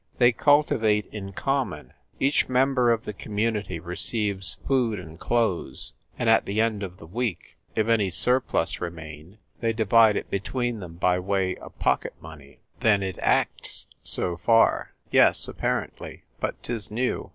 They 0.17 0.31
cultivate 0.31 1.05
in 1.11 1.31
common; 1.33 1.93
each 2.19 2.49
member 2.49 2.91
of 2.91 3.05
the 3.05 3.13
community 3.13 3.79
receives 3.79 4.57
food 4.67 4.97
and 4.99 5.19
clothes; 5.19 5.93
and 6.17 6.27
at 6.27 6.47
the 6.47 6.59
end 6.59 6.81
of 6.81 6.97
the 6.97 7.05
week, 7.05 7.55
if 7.75 7.87
any 7.87 8.09
surplus 8.09 8.81
remain, 8.81 9.37
they 9.59 9.73
divide 9.73 10.15
it 10.15 10.31
between 10.31 10.79
them 10.79 10.95
by 10.95 11.19
way 11.19 11.55
of 11.55 11.77
pocket 11.77 12.15
money."" 12.19 12.61
Then 12.81 13.03
it 13.03 13.19
acts, 13.21 13.85
so 14.01 14.37
far."" 14.37 14.95
Yes, 15.11 15.47
apparently. 15.47 16.23
But 16.39 16.63
'tis 16.63 16.89
new. 16.89 17.29